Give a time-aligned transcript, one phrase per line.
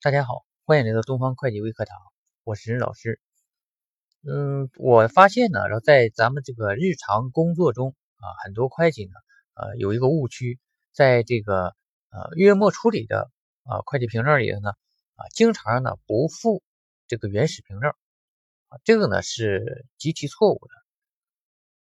[0.00, 1.98] 大家好，欢迎来到东方会计微课堂，
[2.44, 3.20] 我是任老师。
[4.22, 9.10] 嗯，我发现呢，然后在咱们这个日常工作中啊，很多会计呢，
[9.54, 10.60] 呃，有一个误区，
[10.92, 11.74] 在这个
[12.10, 13.28] 呃月末处理的
[13.64, 14.70] 啊会计凭证里头呢，
[15.16, 16.62] 啊，经常呢不附
[17.08, 17.90] 这个原始凭证
[18.68, 20.70] 啊，这个呢是极其错误的。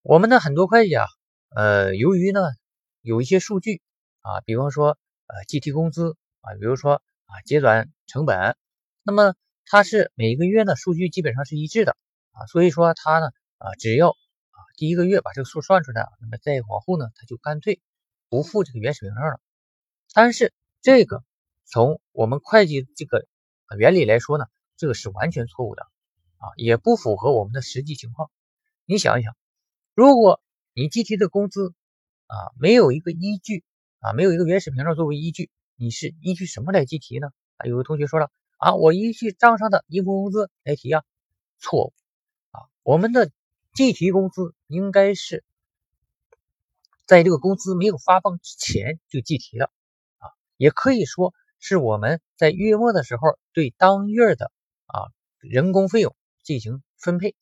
[0.00, 1.04] 我们的很多会计啊，
[1.54, 2.40] 呃，由于呢
[3.02, 3.82] 有一些数据
[4.22, 4.96] 啊，比方说
[5.26, 7.02] 呃计提工资啊，比如说。
[7.28, 8.56] 啊，结转成本，
[9.02, 9.34] 那么
[9.66, 11.94] 它是每个月呢数据基本上是一致的
[12.32, 13.26] 啊，所以说它呢
[13.58, 17.82] 啊只要啊第一个月把这个数算出来，那么再往后呢它就干脆
[18.30, 19.40] 不付这个原始凭证了。
[20.14, 21.22] 但是这个
[21.66, 23.26] 从我们会计这个
[23.76, 24.46] 原理来说呢，
[24.78, 25.82] 这个是完全错误的
[26.38, 28.30] 啊，也不符合我们的实际情况。
[28.86, 29.36] 你想一想，
[29.94, 30.40] 如果
[30.72, 31.74] 你计提的工资
[32.26, 33.64] 啊没有一个依据
[33.98, 35.50] 啊，没有一个原始凭证作为依据。
[35.80, 37.28] 你是依据什么来计提呢？
[37.56, 41.04] 啊，有个同学说了啊，我依据账上的应付工资来提啊，
[41.60, 41.92] 错误
[42.50, 43.30] 啊，我们的
[43.74, 45.44] 计提工资应该是
[47.06, 49.70] 在这个工资没有发放之前就计提了
[50.18, 54.50] 啊，也可以说是我们在月末的时候对当月的
[54.86, 57.36] 啊人工费用进行分配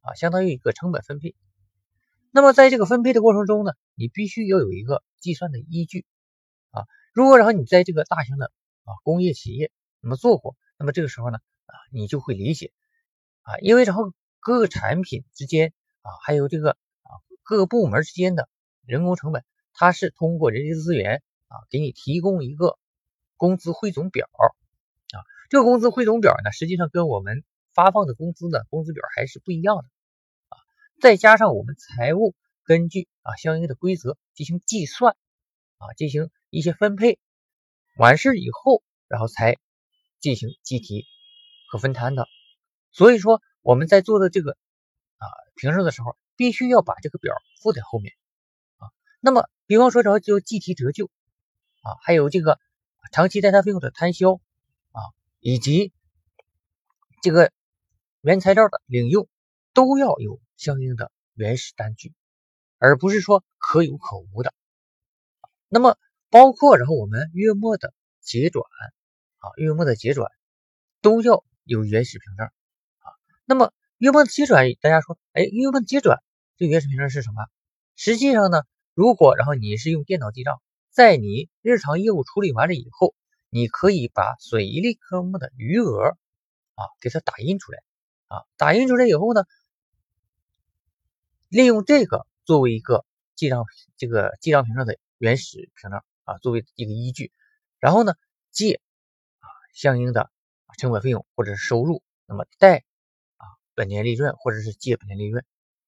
[0.00, 1.34] 啊，相当于一个成本分配。
[2.30, 6.06] 那么在这个分配的过程中呢，你必须要有一个计算的依据。
[7.12, 8.46] 如果然后你在这个大型的
[8.84, 12.72] 啊工业企业那么做过，那么这个时候呢啊你就会理解
[13.42, 18.48] 啊，因为然后各个产品之间啊还有这个啊各个部门之间的
[18.84, 22.78] 人工成本，它是通过人力资源啊给你提供一个
[23.36, 24.28] 工资汇总表
[25.12, 29.82] 啊，这个工资汇总表呢实际上跟我们发放的工资呢工资表还是不一样的
[30.48, 30.56] 啊，
[31.00, 35.14] 再加上我们财务根据啊相应的规则进行计算
[35.82, 36.30] 啊进行。
[36.54, 37.18] 一些分配
[37.96, 39.56] 完事以后，然后才
[40.20, 41.06] 进行计提
[41.70, 42.28] 和分摊的。
[42.90, 44.58] 所以说我们在做的这个
[45.16, 48.12] 啊凭证的时候，必须要把这个表附在后面
[48.76, 48.92] 啊。
[49.18, 51.06] 那么，比方说，然后就计提折旧
[51.80, 52.60] 啊，还有这个
[53.12, 55.00] 长期代摊费用的摊销啊，
[55.40, 55.90] 以及
[57.22, 57.50] 这个
[58.20, 59.26] 原材料的领用，
[59.72, 62.12] 都要有相应的原始单据，
[62.76, 64.52] 而不是说可有可无的。
[65.72, 65.96] 那么。
[66.32, 68.64] 包括然后我们月末的结转
[69.36, 70.32] 啊，月末的结转
[71.02, 73.06] 都要有原始凭证啊。
[73.44, 76.22] 那么月末的结转，大家说，哎，月末结转
[76.56, 77.44] 这原始凭证是什么？
[77.96, 78.62] 实际上呢，
[78.94, 83.14] 如果然后你是用电脑记账，在你日常业务处理完了以后，
[83.50, 86.16] 你可以把损益类科目的余额
[86.76, 87.82] 啊给它打印出来
[88.28, 89.44] 啊，打印出来以后呢，
[91.50, 93.66] 利用这个作为一个记账
[93.98, 96.02] 这个记账凭证的原始凭证。
[96.24, 97.32] 啊，作为一个依据，
[97.80, 98.14] 然后呢，
[98.52, 98.80] 借
[99.40, 100.30] 啊相应的
[100.78, 102.84] 成本费用或者是收入，那么贷
[103.38, 105.44] 啊本年利润或者是借本年利润，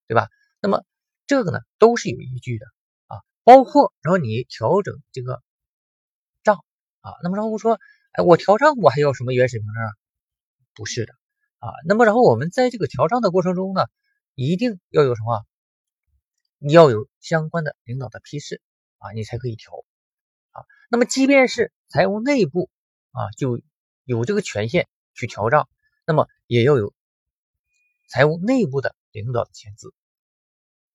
[0.09, 0.29] 对吧？
[0.61, 0.85] 那么
[1.29, 2.67] 这个呢都是有依据的
[3.07, 5.41] 啊，包括然后你调整这个
[6.43, 6.65] 账
[7.01, 7.79] 啊，那么然后说，
[8.11, 9.91] 哎，我调账我还要什么原始凭证啊？
[10.75, 11.13] 不是的
[11.61, 13.87] 啊，那么然后我们在这个调账的过程中呢，
[14.35, 15.47] 一定要有什么？
[16.59, 18.61] 你要有相关的领导的批示
[19.05, 19.85] 啊，你才可以调。
[20.53, 22.71] 啊，那么即便是财务内部
[23.11, 23.61] 啊，就
[24.05, 25.69] 有这个权限去调账，
[26.07, 26.95] 那么也要有
[28.09, 29.93] 财务内部的领导的签字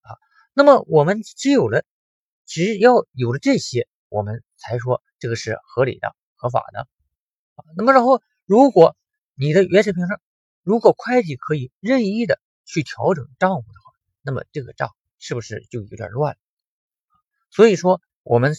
[0.01, 0.17] 啊。
[0.53, 1.85] 那么我们只有了，
[2.45, 6.87] 只要有了这些，我们才说这个是合理的、合法的
[7.53, 7.65] 啊。
[7.77, 8.97] 那么然后，如果
[9.35, 10.19] 你的原始凭证，
[10.63, 16.39] 如果会计可以任意的去调整账务的话，那么这个账是不是就有点乱了？
[17.49, 18.55] 所以说我们。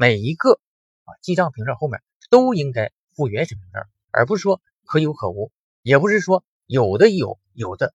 [0.00, 0.60] 每一个
[1.02, 2.00] 啊记账凭证后面
[2.30, 5.50] 都应该附原始凭证，而不是说可有可无，
[5.82, 7.92] 也不是说有的有，有的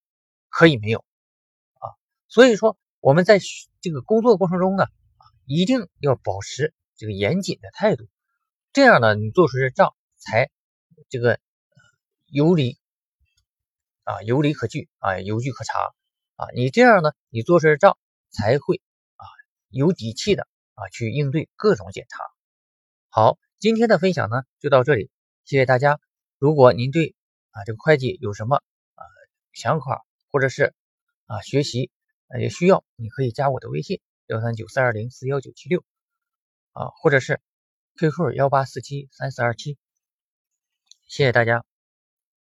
[0.49, 1.05] 可以没有
[1.75, 1.95] 啊。
[2.27, 3.39] 所以说我们在
[3.79, 8.09] 这个工作过程中呢，啊一定要保持这个严谨的态度，
[8.73, 10.51] 这样呢你做出的账才
[11.07, 11.39] 这个
[12.25, 12.77] 有理
[14.03, 15.93] 啊有理可据啊有据可查
[16.35, 17.97] 啊，你这样呢你做出的账
[18.29, 18.81] 才会
[19.73, 20.47] 有底气的。
[20.75, 22.23] 啊，去应对各种检查。
[23.09, 25.11] 好，今天的分享呢就到这里，
[25.45, 25.99] 谢谢大家。
[26.39, 27.13] 如果您对
[27.51, 28.55] 啊这个会计有什么
[28.95, 29.05] 啊
[29.51, 30.73] 想法，或者是
[31.27, 31.91] 啊学习
[32.39, 35.85] 也需要，你可以加我的微信幺三九四二零四幺九七六
[36.71, 37.39] 啊，或者是
[37.99, 39.77] QQ 幺八四七三四二七。
[41.07, 41.63] 谢谢大家。